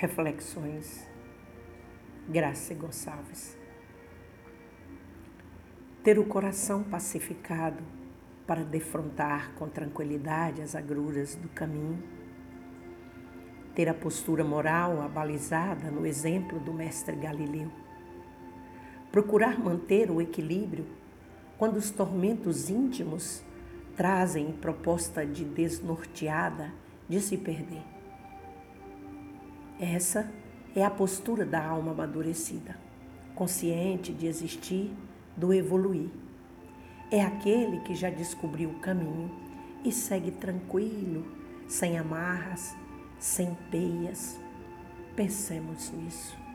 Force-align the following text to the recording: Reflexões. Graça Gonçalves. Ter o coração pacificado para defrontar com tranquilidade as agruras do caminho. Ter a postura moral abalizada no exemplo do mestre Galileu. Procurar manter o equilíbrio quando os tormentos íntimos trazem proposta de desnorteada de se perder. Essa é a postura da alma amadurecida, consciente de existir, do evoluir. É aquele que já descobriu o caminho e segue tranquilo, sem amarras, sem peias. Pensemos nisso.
Reflexões. 0.00 1.04
Graça 2.28 2.72
Gonçalves. 2.72 3.58
Ter 6.04 6.20
o 6.20 6.24
coração 6.24 6.84
pacificado 6.84 7.82
para 8.46 8.62
defrontar 8.62 9.54
com 9.56 9.68
tranquilidade 9.68 10.62
as 10.62 10.76
agruras 10.76 11.34
do 11.34 11.48
caminho. 11.48 12.00
Ter 13.74 13.88
a 13.88 13.94
postura 13.94 14.44
moral 14.44 15.02
abalizada 15.02 15.90
no 15.90 16.06
exemplo 16.06 16.60
do 16.60 16.72
mestre 16.72 17.16
Galileu. 17.16 17.68
Procurar 19.10 19.58
manter 19.58 20.12
o 20.12 20.20
equilíbrio 20.20 20.86
quando 21.58 21.76
os 21.76 21.90
tormentos 21.90 22.70
íntimos 22.70 23.42
trazem 23.96 24.52
proposta 24.52 25.26
de 25.26 25.44
desnorteada 25.44 26.72
de 27.08 27.20
se 27.20 27.36
perder. 27.36 27.97
Essa 29.80 30.28
é 30.74 30.84
a 30.84 30.90
postura 30.90 31.44
da 31.44 31.64
alma 31.64 31.92
amadurecida, 31.92 32.76
consciente 33.34 34.12
de 34.12 34.26
existir, 34.26 34.92
do 35.36 35.54
evoluir. 35.54 36.10
É 37.12 37.22
aquele 37.22 37.80
que 37.80 37.94
já 37.94 38.10
descobriu 38.10 38.70
o 38.70 38.80
caminho 38.80 39.30
e 39.84 39.92
segue 39.92 40.32
tranquilo, 40.32 41.24
sem 41.68 41.96
amarras, 41.96 42.76
sem 43.20 43.56
peias. 43.70 44.38
Pensemos 45.14 45.92
nisso. 45.92 46.47